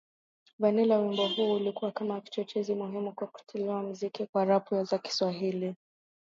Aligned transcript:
Vanilla 0.59 0.99
Wimbo 0.99 1.27
huo 1.27 1.53
ulikuwa 1.53 1.91
kama 1.91 2.21
kichocheo 2.21 2.75
muhimu 2.75 3.13
cha 3.19 3.25
kuzaliwa 3.27 3.81
muziki 3.83 4.27
wa 4.33 4.45
rapu 4.45 4.83
za 4.83 4.97
Kiswahili 4.97 5.75